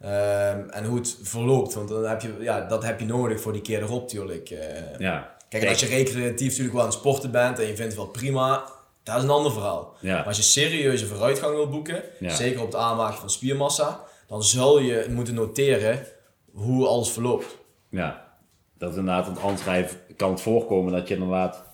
[0.00, 3.52] Ehm, en hoe het verloopt, want dan heb je, ja, dat heb je nodig voor
[3.52, 4.50] die keer erop natuurlijk.
[4.50, 5.32] Eh, Ja.
[5.48, 8.06] Kijk, als je recreatief natuurlijk wel aan het sporten bent en je vindt het wel
[8.10, 8.64] prima,
[9.04, 9.96] dat is een ander verhaal.
[10.00, 10.14] Ja.
[10.16, 12.30] Maar als je serieuze vooruitgang wil boeken, Ja.
[12.34, 16.06] zeker op het aanmaken van spiermassa, dan zul je moeten noteren
[16.52, 17.58] hoe alles verloopt.
[17.88, 18.36] Ja,
[18.78, 21.64] dat is inderdaad, ga je- kan het voorkomen dat je inderdaad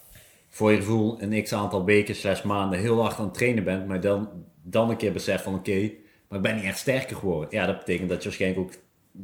[0.49, 3.87] voor je gevoel een x aantal weken, slash maanden heel hard aan het trainen bent,
[3.87, 4.29] maar dan,
[4.63, 5.91] dan een keer beseft van oké,
[6.29, 7.49] maar ik ben niet echt sterker geworden.
[7.51, 8.73] Ja, dat betekent dat je waarschijnlijk ook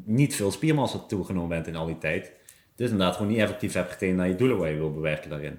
[0.04, 2.32] niet veel spiermassa toegenomen bent in al die tijd.
[2.76, 5.58] Dus inderdaad gewoon niet effectief hebt getraind naar je doelen waar je wil bewerken daarin.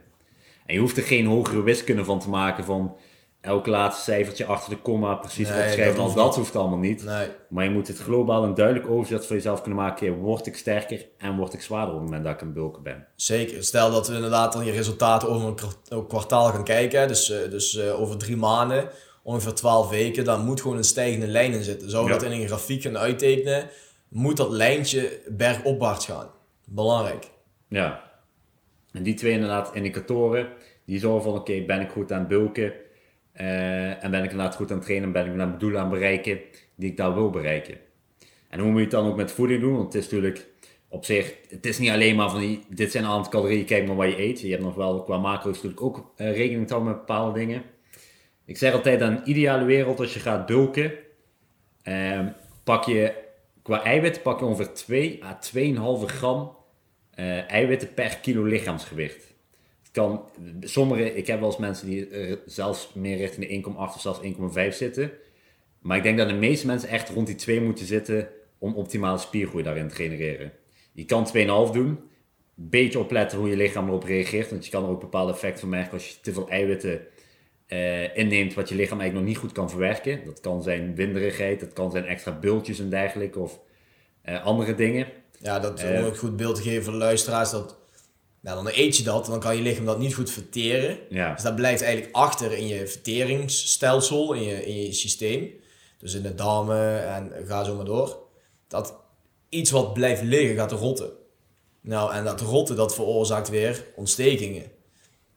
[0.67, 2.95] En je hoeft er geen hogere wiskunde van te maken van
[3.41, 5.95] elk laatste cijfertje achter de komma precies Nee, opschrijven.
[6.03, 7.03] dat dat hoeft allemaal niet.
[7.03, 7.27] Nee.
[7.49, 10.13] Maar je moet het globaal een duidelijk overzet voor jezelf kunnen maken.
[10.17, 13.07] Word ik sterker en word ik zwaarder op het moment dat ik een bulken ben?
[13.15, 13.63] Zeker.
[13.63, 17.29] Stel dat we inderdaad dan je resultaten over een kwart- een kwartaal gaan kijken, dus,
[17.31, 18.89] eh, dus eh, over drie maanden,
[19.23, 21.89] ongeveer 12 weken, dan moet gewoon een stijgende lijn in zitten.
[21.89, 22.17] Zou we Ja.
[22.17, 23.69] dat in een grafiek gaan uittekenen,
[24.07, 26.27] moet dat lijntje bergopwaarts gaan.
[26.65, 27.29] Belangrijk.
[27.67, 28.05] Ja.
[28.91, 30.47] En die twee inderdaad indicatoren,
[30.87, 32.73] die zorgen van oké, ben ik goed aan het bulken?
[33.37, 35.11] eh, en ben ik inderdaad goed aan het trainen?
[35.11, 36.39] Ben ik mijn doelen aan het bereiken
[36.75, 37.77] die ik daar wil bereiken?
[38.49, 39.75] En hoe moet je het dan ook met voeding doen?
[39.75, 40.47] Want het is natuurlijk
[40.89, 43.87] op zich, het is niet alleen maar van die, dit zijn een aantal calorieën, kijk
[43.87, 44.41] maar wat je eet.
[44.41, 47.63] Je hebt nog wel qua macro's natuurlijk ook eh, rekening te houden met bepaalde dingen.
[48.45, 50.91] Ik zeg altijd, aan een ideale wereld als je gaat bulken,
[51.83, 52.27] ehm,
[52.63, 53.13] pak je
[53.61, 56.55] qua eiwit pak je ongeveer 2 à 2,5 gram
[57.11, 59.26] eh, eiwitten per kilo lichaamsgewicht.
[59.97, 60.29] Kan,
[60.59, 64.19] sommige, ik heb wel eens mensen die er zelfs meer richting de 1,8 of zelfs
[64.21, 65.11] 1,5 zitten.
[65.79, 69.17] Maar ik denk dat de meeste mensen echt rond die 2 moeten zitten om optimale
[69.17, 70.51] spiergroei daarin te genereren.
[70.93, 71.27] Je kan
[71.67, 71.99] 2,5 doen.
[72.53, 74.49] Beetje opletten hoe je lichaam erop reageert.
[74.49, 77.01] Want je kan er ook bepaalde effecten van merken als je te veel eiwitten
[77.67, 80.25] eh, inneemt wat je lichaam eigenlijk nog niet goed kan verwerken.
[80.25, 83.59] Dat kan zijn winderigheid, dat kan zijn extra bultjes en dergelijke of
[84.21, 85.07] eh, andere dingen.
[85.39, 87.77] Ja, dat, om ook goed beeld te geven voor de luisteraars, dat,
[88.39, 90.97] nou, dan eet je dat en dan kan je lichaam dat niet goed verteren.
[91.09, 91.33] Ja.
[91.33, 95.53] Dus dat blijft eigenlijk achter in je verteringsstelsel, in je, in je systeem.
[95.97, 98.17] Dus in de darmen en ga zo maar door.
[98.67, 98.95] Dat
[99.49, 101.09] iets wat blijft liggen gaat rotten.
[101.81, 104.63] Nou, en dat rotten dat veroorzaakt weer ontstekingen.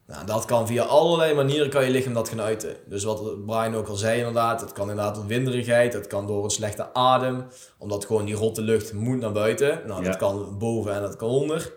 [0.06, 2.76] Nou, dat kan via allerlei manieren kan je lichaam dat gaan uiten.
[2.86, 6.44] Dus wat Brian ook al zei inderdaad, het kan inderdaad door winderigheid, het kan door
[6.44, 7.46] een slechte adem,
[7.78, 9.82] omdat gewoon die rotte lucht moet naar buiten.
[9.86, 11.72] Nou, dat kan boven en dat kan onder.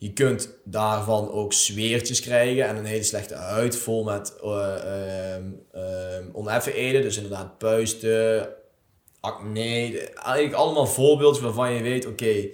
[0.00, 7.02] Je kunt daarvan ook zweertjes krijgen en een hele slechte huid vol met ehm, oneffenheden.
[7.02, 8.48] Dus inderdaad puisten,
[9.20, 12.48] acne, eigenlijk allemaal voorbeeldjes waarvan je weet, oké,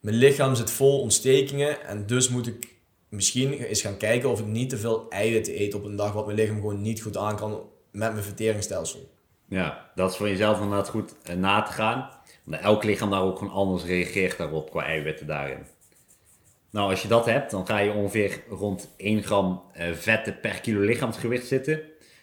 [0.00, 2.76] mijn lichaam zit vol ontstekingen en dus moet ik
[3.08, 6.26] misschien eens gaan kijken of ik niet te veel eiwitten eet op een dag, wat
[6.26, 9.10] mijn lichaam gewoon niet goed aan kan met mijn verteringsstelsel.
[9.48, 12.10] Ja, dat is voor jezelf inderdaad goed eh, na te gaan.
[12.46, 15.66] Omdat elk lichaam daar ook gewoon anders reageert daarop qua eiwitten daarin.
[16.70, 20.60] Nou, als je dat hebt, dan ga je ongeveer rond 1 gram eh, vetten per
[20.60, 21.80] kilo lichaamsgewicht zitten.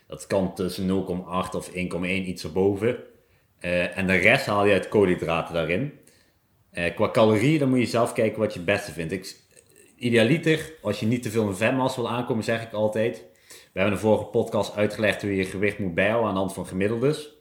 [0.08, 2.98] Dat kan tussen 0,8 of 1,1 iets erboven.
[3.60, 5.94] Eh, en de rest haal je uit koolhydraten daarin.
[6.72, 9.12] Eh, qua calorieën, dan moet je zelf kijken wat je het beste vindt.
[9.12, 9.36] Ik,
[9.98, 13.26] idealiter, als je niet te veel in vetmassa wil aankomen, zeg ik altijd.
[13.48, 16.40] We hebben in de vorige podcast uitgelegd hoe je je gewicht moet bijhouden aan de
[16.40, 17.34] hand van gemiddeldes.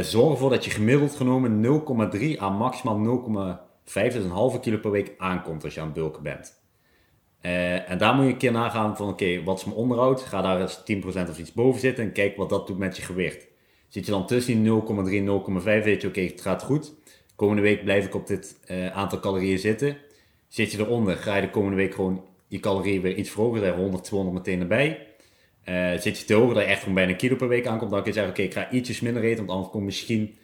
[0.00, 5.64] Zorg ervoor dat je gemiddeld genomen 0,3 aan maximaal 0, 5,5 kilo per week aankomt
[5.64, 6.62] als je aan het bulken bent.
[7.40, 10.20] Eh, en daar moet je een keer nagaan van oké, wat is mijn onderhoud?
[10.20, 13.02] Ga daar eens 10% of iets boven zitten en kijk wat dat doet met je
[13.02, 13.46] gewicht.
[13.88, 16.94] Zit je dan tussen die 0,3 en 0,5, weet je oké, het gaat goed.
[17.36, 19.96] Komende week blijf ik op dit eh, aantal calorieën zitten.
[20.48, 23.60] Zit je eronder, ga je de komende week gewoon je calorieën weer iets verhogen.
[23.60, 25.06] Daar 100, 200 meteen erbij.
[25.64, 27.90] Eh, zit je te hoger dat je echt gewoon bijna een kilo per week aankomt,
[27.90, 30.36] dan kun je zeggen oké, ik ga ietsjes minder eten, want anders komt misschien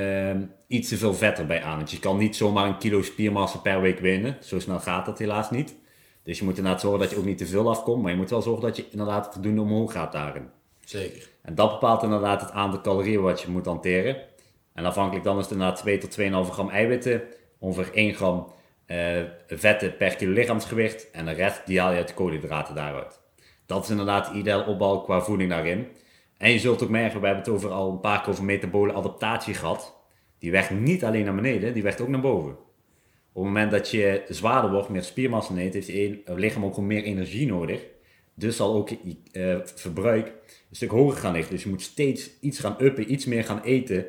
[0.00, 1.76] ehm, iets te veel vet erbij aan.
[1.76, 4.36] Want je kan niet zomaar een kilo spiermassa per week winnen.
[4.40, 5.76] Zo snel gaat dat helaas niet.
[6.22, 8.30] Dus je moet inderdaad zorgen dat je ook niet te veel afkomt, maar je moet
[8.30, 10.48] wel zorgen dat je inderdaad voldoende omhoog gaat daarin.
[10.84, 11.28] Zeker.
[11.42, 14.16] En dat bepaalt inderdaad het aantal calorieën wat je moet hanteren.
[14.74, 17.22] En afhankelijk dan is het inderdaad 2 tot 2,5 gram eiwitten,
[17.58, 18.52] ongeveer 1 gram
[18.86, 23.20] eh, vetten per kilo lichaamsgewicht en de rest die haal je uit de koolhydraten daaruit.
[23.66, 25.88] Dat is inderdaad de ideale opbouw qua voeding daarin.
[26.38, 28.92] En je zult ook merken, we hebben het over al een paar keer over metabole
[28.92, 29.96] adaptatie gehad.
[30.38, 32.50] Die werkt niet alleen naar beneden, die werkt ook naar boven.
[33.32, 37.02] Op het moment dat je zwaarder wordt, meer spiermassa neemt, heeft je lichaam ook meer
[37.02, 37.80] energie nodig.
[38.34, 40.26] Dus zal ook je uh, verbruik
[40.70, 41.52] een stuk hoger gaan liggen.
[41.52, 44.06] Dus je moet steeds iets gaan uppen, iets meer gaan eten.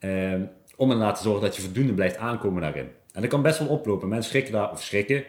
[0.00, 0.34] Uh,
[0.76, 2.88] om inderdaad te zorgen dat je voldoende blijft aankomen daarin.
[3.12, 4.08] En dat kan best wel oplopen.
[4.08, 5.16] Mensen schrikken daar, of schrikken.
[5.16, 5.24] Uh,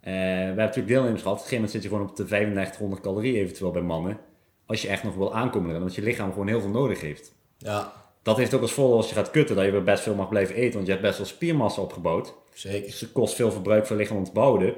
[0.00, 1.38] we hebben natuurlijk deelnemers gehad.
[1.38, 4.18] Op een gegeven moment zit je gewoon op de 3500 calorieën eventueel bij mannen.
[4.66, 5.82] Als je echt nog wil aankomen erin.
[5.82, 7.34] Want je lichaam gewoon heel veel nodig heeft.
[7.58, 7.92] Ja.
[8.22, 9.56] Dat heeft ook als volgende als je gaat kutten.
[9.56, 10.74] Dat je weer best veel mag blijven eten.
[10.74, 12.34] Want je hebt best wel spiermassa opgebouwd.
[12.52, 12.86] Zeker.
[12.86, 14.74] Dus het kost veel verbruik voor lichaam om te bouwen.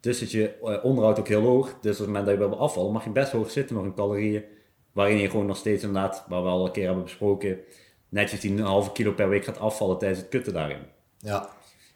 [0.00, 1.66] Dus is je uh, onderhoud ook heel hoog.
[1.80, 3.94] Dus op het moment dat je wil afvallen, mag je best hoog zitten nog in
[3.94, 4.44] calorieën.
[4.92, 7.58] Waarin je gewoon nog steeds inderdaad, waar we al een keer hebben besproken,
[8.08, 10.82] netjes die een halve kilo per week gaat afvallen tijdens het kutten daarin.
[11.18, 11.48] Ja.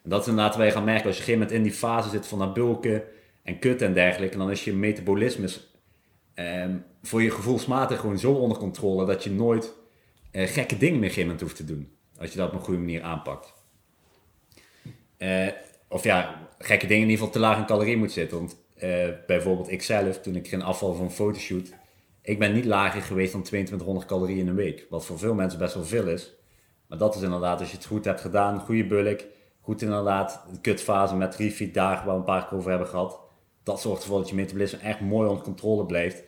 [0.02, 1.62] En dat is inderdaad waar je gaat merken als je op een gegeven moment in
[1.62, 3.02] die fase zit van naar bulken
[3.42, 4.34] en kutten en dergelijke.
[4.34, 5.48] En dan is je metabolisme
[6.34, 6.64] eh,
[7.02, 9.72] voor je gevoelsmatig gewoon zo onder controle dat je nooit
[10.30, 11.92] eh, gekke dingen meer gegeven hoeft te doen.
[12.18, 13.52] Als je dat op een goede manier aanpakt.
[15.16, 15.48] Eh,
[15.88, 18.38] of ja, gekke dingen in ieder geval te laag in calorieën moet zitten.
[18.38, 21.72] Want uh, bijvoorbeeld ikzelf, toen ik ging afvallen van een fotoshoot,
[22.22, 24.86] ik ben niet lager geweest dan 2200 calorieën in een week.
[24.90, 26.32] Wat voor veel mensen best wel veel is.
[26.86, 29.24] Maar dat is inderdaad, als je het goed hebt gedaan, goede bulk,
[29.60, 33.20] goed inderdaad, de kutfase met refeed dagen waar we een paar keer over hebben gehad.
[33.64, 36.22] Dat zorgt ervoor dat je metabolisme echt mooi onder controle blijft.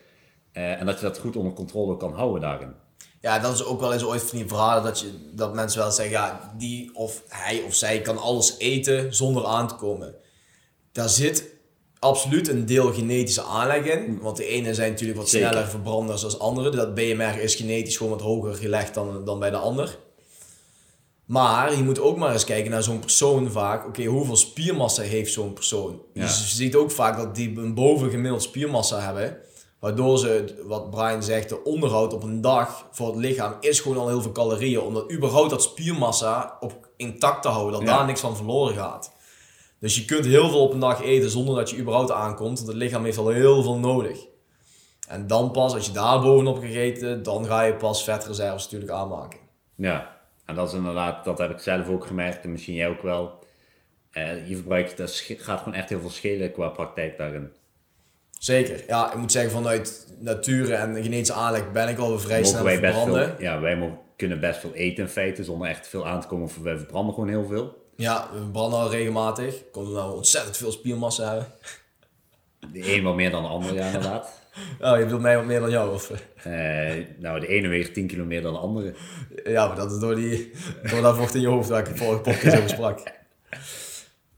[0.53, 2.75] Uh, en dat je dat goed onder controle kan houden daarin.
[3.21, 5.91] Ja, dat is ook wel eens ooit van die verhalen dat, je, dat mensen wel
[5.91, 10.15] zeggen, ja, die of hij of zij kan alles eten zonder aan te komen.
[10.93, 11.45] Daar zit
[11.99, 14.19] absoluut een deel genetische aanleg in.
[14.21, 15.49] Want de ene zijn natuurlijk wat Zeker.
[15.49, 16.71] sneller verbranders dan andere.
[16.71, 19.99] Dat BMR is genetisch gewoon wat hoger gelegd dan, dan bij de ander.
[21.27, 23.87] Maar je moet ook maar eens kijken naar zo'n persoon vaak.
[23.87, 26.03] Oké, hoeveel spiermassa heeft zo'n persoon?
[26.13, 26.21] Ja.
[26.23, 29.39] Dus je ziet ook vaak dat die een bovengemiddeld spiermassa hebben.
[29.81, 33.97] Waardoor ze, wat Brian zegt, de onderhoud op een dag voor het lichaam is gewoon
[33.99, 34.81] al heel veel calorieën.
[34.81, 37.73] Om dat überhaupt dat spiermassa op intact te houden.
[37.73, 37.97] Dat Ja.
[37.97, 39.13] daar niks van verloren gaat.
[39.81, 42.57] Dus je kunt heel veel op een dag eten zonder dat je überhaupt aankomt.
[42.57, 44.19] Want het lichaam heeft al heel veel nodig.
[45.09, 49.39] En dan pas, als je daar bovenop gegeten, dan ga je pas vetreserves natuurlijk aanmaken.
[49.75, 50.16] Ja,
[50.47, 53.45] en dat is inderdaad, dat heb ik zelf ook gemerkt en misschien jij ook wel.
[54.11, 57.53] Eh, je verbruikt, dat gaat gewoon echt heel veel schelen qua praktijk daarin.
[58.39, 58.85] Zeker.
[58.87, 62.79] Ja, ik moet zeggen, vanuit nature en genetische aanleg ben ik al vrij snel wij
[62.79, 63.27] verbranden.
[63.27, 66.27] veel, ja, wij mogen, kunnen best veel eten in feite zonder echt veel aan te
[66.27, 66.45] komen.
[66.45, 67.85] Of wij verbranden gewoon heel veel.
[67.97, 69.55] Ja, we branden al regelmatig.
[69.73, 71.47] Omdat we ontzettend veel spiermassa hebben.
[72.73, 74.29] De een wel meer dan de ander, ja inderdaad.
[74.81, 75.95] Oh, je bedoelt mij wat meer dan jou?
[75.95, 76.11] Of?
[76.43, 78.95] Eh, nou, de ene weegt 10 kilo meer dan de andere.
[79.45, 80.51] Ja, maar dat is door, die,
[80.91, 83.01] door dat vocht in je hoofd waar ik de vorige podcast over sprak.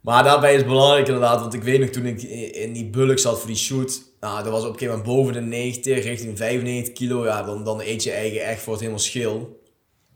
[0.00, 3.18] Maar daarbij is het belangrijk inderdaad, want ik weet nog toen ik in die bulk
[3.18, 4.02] zat voor die shoot.
[4.20, 7.24] Nou, dat was op een gegeven moment boven de 90, richting 95 kilo.
[7.24, 9.61] Ja, dan, dan eet je eigen echt voor het helemaal schil.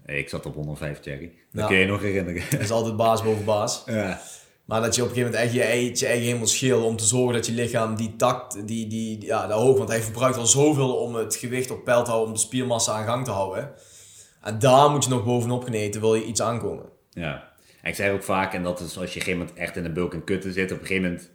[0.04, 1.32] Eh, Ik zat op 105, Jerry.
[1.52, 2.42] Dat kun je je nog herinneren.
[2.50, 3.82] Dat is altijd baas boven baas.
[3.86, 4.20] ja.
[4.72, 6.96] Maar dat je op een gegeven moment echt je, eet je eigen helemaal schil om
[6.96, 10.36] te zorgen dat je lichaam die takt, die, die, ja, dat hoog, want hij verbruikt
[10.36, 13.30] al zoveel om het gewicht op peil te houden, om de spiermassa aan gang te
[13.30, 13.70] houden.
[14.42, 16.84] En daar moet je nog bovenop gaan eten, wil je iets aankomen.
[17.10, 19.56] Ja, en ik zeg ook vaak, en dat is als je op een gegeven moment
[19.56, 21.30] echt in de bulk en kutten zit, op een gegeven moment,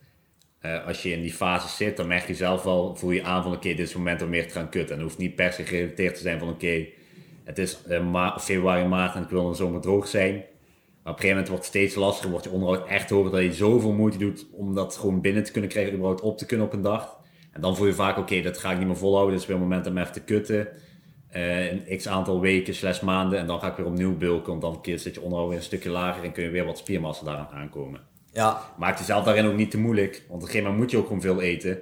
[0.60, 3.43] eh, als je in die fase zit, dan merk je zelf wel, voel je aan
[3.43, 4.95] van oké, dit is het moment om meer te gaan kutten.
[4.95, 6.86] En hoeft niet per se gerelateerd te zijn van oké,
[7.43, 10.43] het is eh, februari, maart en ik wil de zomer droog zijn.
[11.08, 13.41] Maar op een gegeven moment wordt het steeds lastiger, wordt je onderhoud echt hoger dat
[13.41, 16.65] je zoveel moeite doet om dat gewoon binnen te kunnen krijgen, überhaupt op te kunnen
[16.65, 17.20] op een dag.
[17.52, 19.62] En dan voel je vaak, oké, dat ga ik niet meer volhouden, is weer een
[19.62, 20.67] moment om even te kutten.
[21.30, 23.39] Eh, een x aantal weken, slash maanden.
[23.39, 24.60] En dan ga ik weer opnieuw bulken.
[24.60, 27.26] Want dan zit je onderhoud weer een stukje lager en kun je weer wat spiermassa
[27.26, 28.00] daaraan aankomen.
[28.32, 30.12] Ja, Maak jezelf daarin ook niet te moeilijk.
[30.13, 31.80] Want op een gegeven moment moet je ook gewoon veel eten.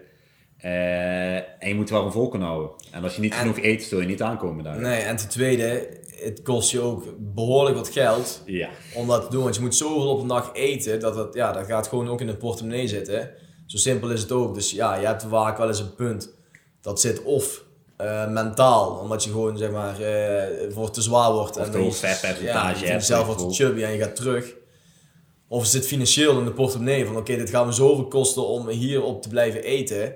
[0.57, 2.69] Eh, en je moet wel een vol kunnen houden.
[2.91, 4.79] En als je niet En- genoeg eet, zul je niet aankomen daar.
[4.79, 5.87] nee, en ten tweede,
[6.25, 8.69] het kost je ook behoorlijk wat geld Ja.
[8.95, 9.43] om dat te doen.
[9.43, 12.21] Want je moet zoveel op een dag eten, dat, het, ja, dat gaat gewoon ook
[12.21, 13.29] in de portemonnee zitten.
[13.65, 14.53] Zo simpel is het ook.
[14.53, 16.33] Dus ja, je hebt vaak wel eens een punt.
[16.81, 17.63] Dat zit of
[17.97, 18.89] eh, mentaal.
[19.01, 21.57] Omdat je gewoon zeg maar eh, voor te zwaar wordt.
[21.57, 22.43] Of en vetpercentage
[22.85, 24.53] Ja, je jezelf wat te chubby en je gaat terug.
[25.47, 27.05] Of het zit financieel in de portemonnee.
[27.05, 30.13] Van oké, dit gaat me zoveel kosten om hierop te blijven eten.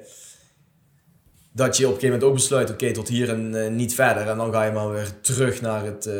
[1.59, 4.27] Dat je op een gegeven moment ook besluit, oké, tot hier en eh, niet verder.
[4.27, 6.13] En dan ga je maar weer terug naar het, eh,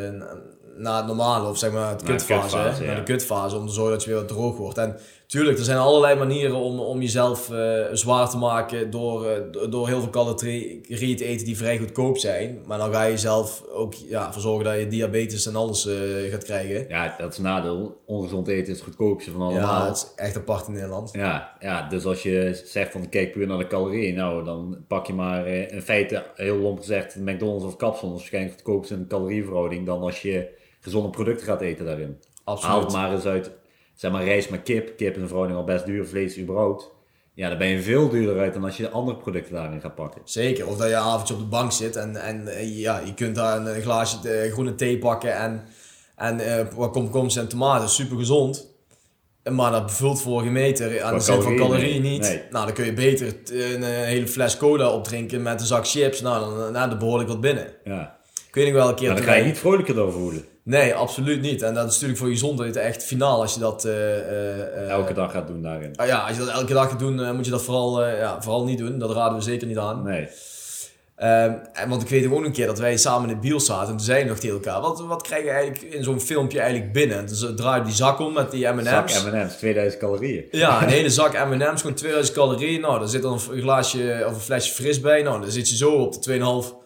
[0.76, 2.56] naar het normale, of zeg maar het Naar de kutfase.
[2.56, 2.96] kutfase, Naar ja.
[3.00, 4.78] de kutfase, om te zorgen dat je weer wat droog wordt.
[4.78, 4.96] En
[5.30, 9.70] tuurlijk, er zijn allerlei manieren om, om jezelf eh, zwaar te maken door, eh, do-
[9.70, 12.62] door heel veel calorieën te eten die vrij goedkoop zijn.
[12.66, 15.96] Maar dan ga je zelf ook ja, ervoor zorgen dat je diabetes en alles eh,
[16.32, 16.86] gaat krijgen.
[16.88, 18.02] Ja, dat is een nadeel.
[18.06, 19.86] Ongezond eten is het goedkoopste van Ja, allemaal.
[19.86, 21.10] dat is echt apart in Nederland.
[21.14, 25.08] Ja, ja, dus als je zegt van kijk puur naar de calorieën, nou dan pak
[25.08, 29.86] je maar in feite heel lomp gezegd McDonald's of Capsule is waarschijnlijk goedkoopste in calorieverhouding
[29.86, 30.48] dan als je
[30.80, 32.18] gezonde producten gaat eten daarin.
[32.44, 32.92] Haal het Absoluut.
[32.92, 33.52] maar eens uit,
[34.00, 34.98] zeg maar rijst met kip.
[34.98, 36.92] Kip is een verhouding al best duur, vlees überhaupt.
[37.34, 40.22] Ja, dan ben je veel duurder uit dan als je andere producten daarin gaat pakken.
[40.24, 43.14] Zeker, of dat je een avondje op de bank zit en, en eh, ja, je
[43.14, 45.64] kunt daar een glaasje eh, groene thee pakken en,
[46.16, 48.68] en wat komkommers en tomaten, super gezond.
[49.52, 52.22] Maar dat bevult vorige meter aan de zin van calorieën, niet.
[52.22, 52.42] Nee.
[52.52, 56.22] Nou, dan kun je beter een, hele fles cola opdrinken met een zak chips.
[56.22, 57.74] Nou, dan, nou, dan behoorlijk wat binnen.
[57.84, 59.08] Ja, Ik weet nog wel een keer...
[59.08, 60.46] maar dan ga je niet vrolijker door voelen.
[60.70, 61.62] Nee, absoluut niet.
[61.62, 63.86] En dat is natuurlijk voor je gezondheid echt finaal als je dat...
[63.86, 65.94] eh, eh, eh, Elke dag gaat doen daarin.
[65.96, 68.64] ah ja, als je dat elke dag gaat doen, moet je dat vooral, ja, vooral
[68.66, 69.00] niet doen.
[69.00, 70.04] Dat raden we zeker niet aan.
[70.04, 70.28] Nee.
[71.16, 73.90] Ehm, en want ik weet ook een keer dat wij samen in het biel zaten
[73.90, 76.60] en toen zeiden we nog tegen elkaar, wat, wat krijg je eigenlijk in zo'n filmpje
[76.60, 77.18] eigenlijk binnen?
[77.18, 79.24] En dus draai je die zak om met die Zak M&M's.
[79.24, 80.44] M&M's, 2000 calorieën.
[80.52, 82.82] Ja, een hele zak M&M's, gewoon 2000 calorieën.
[82.82, 85.22] Nou, daar zit dan een glaasje of een flesje fris bij.
[85.22, 86.78] Nou, dan zit je zo op de 2,5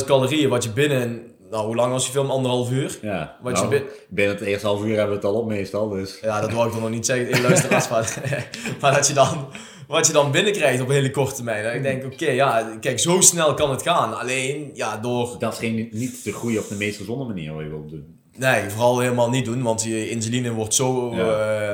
[0.00, 2.30] 2.500 calorieën wat je binnen, nou hoe lang was die film?
[2.30, 2.98] Anderhalf uur?
[3.02, 5.46] Ja, Wat nou, je bin- binnen het eerste half uur hebben we het al op
[5.46, 6.18] meestal, dus...
[6.22, 8.22] Ja, dat wou ik dan nog niet zeggen in luisteraars, maar,
[8.80, 9.48] maar dat je dan,
[9.86, 11.74] wat je dan binnenkrijgt op een hele korte termijn.
[11.74, 14.18] Ik denk, oké, ja, kijk, zo snel kan het gaan.
[14.18, 17.62] Alleen, ja, door Dat is geen, niet de goede of de meest gezonde manier wat
[17.62, 18.16] je wilt doen.
[18.36, 21.14] Nee, vooral helemaal niet doen, want je insuline wordt zo.
[21.14, 21.18] Ja.
[21.18, 21.72] eh,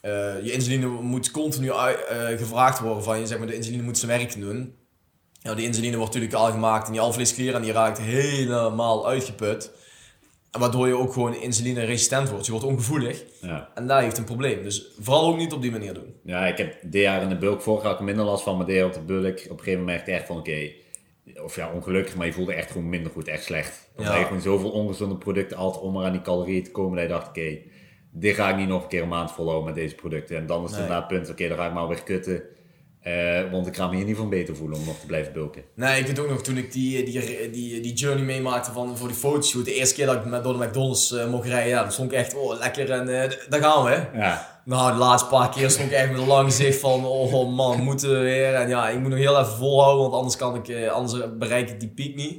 [0.00, 1.86] eh, je insuline moet continu eh,
[2.36, 3.26] gevraagd worden van je.
[3.26, 4.74] Zeg maar, de insuline moet zijn werk doen.
[5.42, 9.72] Ja, die insuline wordt natuurlijk al gemaakt in die en die raakt helemaal uitgeput.
[10.50, 12.44] En waardoor je ook gewoon insuline-resistent wordt.
[12.46, 13.70] Je wordt ongevoelig Ja.
[13.74, 14.62] en daar heeft een probleem.
[14.62, 16.14] Dus vooral ook niet op die manier doen.
[16.24, 18.74] Ja, ik heb dit jaar in de bulk vorig jaar minder last van, maar dit
[18.76, 20.70] jaar op de bulk op een gegeven moment merkte ik echt van oké,
[21.42, 23.90] of ja, ongelukkig, maar je voelde echt gewoon minder goed, echt slecht.
[23.96, 24.18] Omdat Ja.
[24.18, 27.12] je gewoon zoveel ongezonde producten had om maar aan die calorieën te komen, dat je
[27.12, 27.58] dacht oké,
[28.10, 30.36] dit ga ik niet nog een keer een maand volhouden met deze producten.
[30.36, 30.80] En dan is het Nee.
[30.80, 32.42] inderdaad het punt, oké, dan ga ik maar weer kutten,
[33.02, 35.62] eh, want ik ga me hier niet van beter voelen om nog te blijven bulken.
[35.74, 39.08] Nee, ik weet ook nog toen ik die, die, die, die journey meemaakte van, voor
[39.08, 39.64] die fotoshoot.
[39.64, 42.12] De eerste keer dat ik met, door de McDonald's eh, mocht rijden, ja, dan stond
[42.12, 44.04] ik echt, oh lekker en eh, daar gaan we.
[44.18, 47.54] Ja, Nou, de laatste paar keer stond ik echt met een lang gezicht van, oh
[47.56, 48.54] man, moeten we weer.
[48.54, 51.80] En ja, ik moet nog heel even volhouden, want anders, kan ik, anders bereik ik
[51.80, 52.38] die piek niet.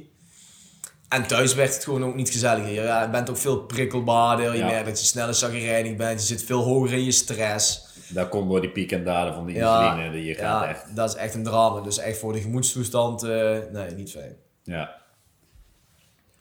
[1.08, 2.72] En thuis werd het gewoon ook niet gezelliger.
[2.72, 4.66] Ja, je bent ook veel prikkelbaarder, je Ja.
[4.66, 7.83] merkt dat je sneller zagrijnig bent, je zit veel hoger in je stress.
[8.08, 10.96] Dat komt door die piek en dalen van Ja, insuline, die je gaat ja echt.
[10.96, 11.80] dat is echt een drama.
[11.80, 14.36] Dus echt voor de gemoedstoestand, eh, nee, niet fijn.
[14.62, 15.02] Ja.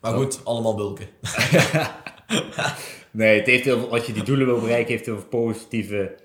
[0.02, 1.08] Maar goed, allemaal bulken.
[3.12, 6.16] Nee, het heeft heel veel, als je die doelen wil bereiken, heeft heel veel positieve.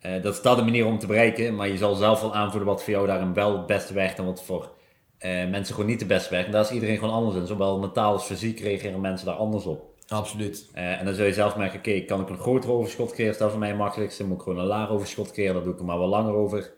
[0.00, 2.68] eh, dat is dat de manier om te bereiken, maar je zal zelf wel aanvoelen
[2.68, 4.72] wat voor jou daarin wel het beste werkt en wat voor
[5.18, 6.46] eh, mensen gewoon niet het beste werkt.
[6.46, 7.46] En daar is iedereen gewoon anders in.
[7.46, 9.93] Zowel mentaal als fysiek reageren mensen daar anders op.
[10.08, 10.68] Absoluut.
[10.72, 13.32] Eh, en dan zul je zelf merken, oké, kan ik een groter overschot creëren?
[13.32, 14.24] Is dat voor mij het makkelijkste?
[14.24, 15.54] Moet ik gewoon een laag overschot creëren?
[15.54, 16.72] Dan doe ik er maar wel langer over.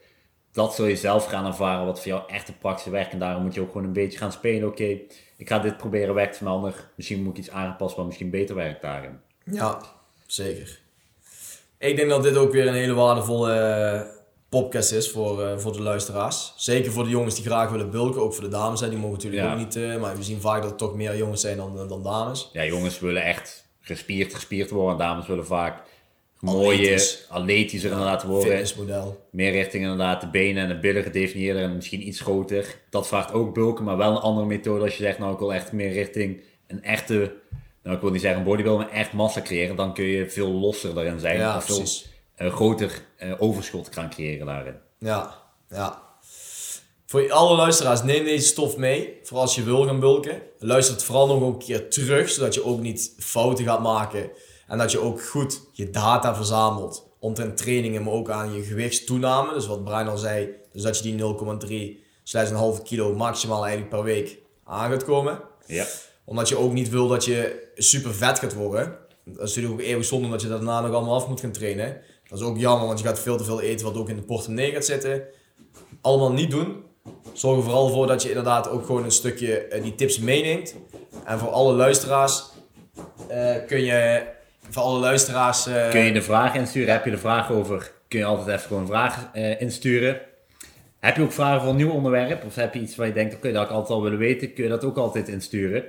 [0.52, 3.12] Dat zul je zelf gaan ervaren wat voor jou echt de praktische werkt.
[3.12, 4.68] En daarom moet je ook gewoon een beetje gaan spelen.
[4.68, 4.98] Oké,
[5.36, 6.88] ik ga dit proberen, werkt voor mij ander.
[6.94, 9.20] Misschien moet ik iets aanpassen wat misschien beter werkt daarin.
[9.44, 9.80] Ja,
[10.26, 10.80] zeker.
[11.78, 14.14] Ik denk dat dit ook weer een hele waardevolle
[14.48, 16.52] podcast is voor, eh, voor de luisteraars.
[16.56, 18.80] Zeker voor de jongens die graag willen bulken, ook voor de dames.
[18.80, 18.88] Hè.
[18.88, 19.52] Die mogen natuurlijk Ja.
[19.52, 22.02] ook niet, eh, maar we zien vaak dat er toch meer jongens zijn dan, dan
[22.02, 22.50] dames.
[22.52, 24.92] Ja, jongens willen echt gespierd, gespierd worden.
[24.92, 25.82] En dames willen vaak
[26.40, 27.26] mooie, Atletisch.
[27.28, 28.48] atletischer inderdaad worden.
[28.48, 29.26] Fitnessmodel.
[29.30, 32.78] Meer richting inderdaad de benen en de billen gedefinieerder en misschien iets groter.
[32.90, 35.54] Dat vraagt ook bulken, maar wel een andere methode als je zegt, nou ik wil
[35.54, 37.32] echt meer richting een echte,
[37.82, 39.76] nou ik wil niet zeggen een bodybuilder, maar echt massa creëren.
[39.76, 41.38] Dan kun je veel losser daarin zijn.
[41.38, 41.84] Ja, veel
[42.36, 44.76] eh, groter eh, overschot gaan creëren daarin.
[44.98, 46.04] Ja, ja.
[47.06, 49.18] Voor alle luisteraars, neem deze stof mee.
[49.22, 50.42] Voor als je wil gaan bulken.
[50.58, 54.30] Luister het vooral nog een keer terug, zodat je ook niet fouten gaat maken.
[54.66, 57.08] En dat je ook goed je data verzamelt.
[57.18, 59.54] Omtrent trainingen, maar ook aan je gewichtstoename.
[59.54, 63.66] Dus wat Brian al zei, dus dat je die 0,3 slechts een halve kilo maximaal
[63.66, 65.40] eigenlijk per week aan gaat komen.
[65.66, 65.86] Ja.
[66.24, 68.98] Omdat je ook niet wil dat je super vet gaat worden.
[69.24, 71.52] Dat is natuurlijk ook eeuwig zonde dat je dat daarna nog allemaal af moet gaan
[71.52, 72.00] trainen.
[72.28, 74.22] Dat is ook jammer, want je gaat veel te veel eten wat ook in de
[74.22, 75.22] portemonnee gaat zitten.
[76.00, 76.82] Allemaal niet doen.
[77.32, 80.74] zorg er vooral voor dat je inderdaad ook gewoon een stukje eh, die tips meeneemt.
[81.24, 82.44] En voor alle luisteraars
[83.28, 84.22] eh, kun je,
[84.70, 85.66] voor alle luisteraars...
[85.66, 86.92] eh, Kun je de vraag insturen?
[86.92, 87.92] Heb je er vragen over?
[88.08, 90.20] Kun je altijd even gewoon vragen eh, insturen.
[91.00, 92.44] Heb je ook vragen voor een nieuw onderwerp?
[92.44, 94.52] Of heb je iets waar je denkt, oké, dat had ik altijd al willen weten?
[94.54, 95.84] Kun je dat ook altijd insturen?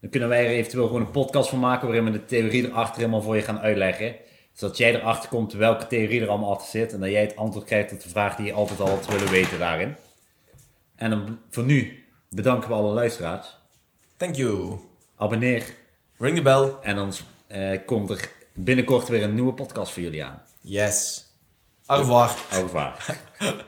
[0.00, 2.96] Dan kunnen wij er eventueel gewoon een podcast van maken waarin we de theorie erachter
[2.96, 4.14] helemaal voor je gaan uitleggen.
[4.52, 6.92] Zodat jij erachter komt welke theorie er allemaal achter zit.
[6.92, 9.30] En dat jij het antwoord krijgt op de vraag die je altijd al had willen
[9.30, 9.96] weten daarin.
[10.96, 13.56] En dan voor nu bedanken we alle luisteraars.
[14.16, 14.78] Thank you.
[15.16, 15.64] Abonneer.
[16.18, 16.72] Ring the bell.
[16.82, 17.12] En dan
[17.46, 20.42] eh, komt er binnenkort weer een nieuwe podcast voor jullie aan.
[20.60, 21.26] Yes.
[21.86, 22.36] Au revoir.
[22.52, 22.92] Au revoir.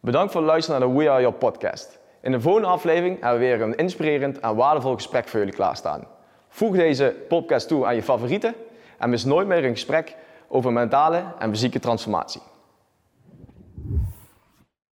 [0.00, 1.98] Bedankt voor het luisteren naar de We Are Your podcast.
[2.22, 6.06] In de volgende aflevering hebben we weer een inspirerend en waardevol gesprek voor jullie klaarstaan.
[6.48, 8.54] Voeg deze podcast toe aan je favorieten
[9.00, 10.16] en mis nooit meer een gesprek
[10.48, 12.40] over mentale en fysieke transformatie.